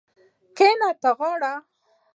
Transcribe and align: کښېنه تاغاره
کښېنه 0.57 0.89
تاغاره 1.01 1.53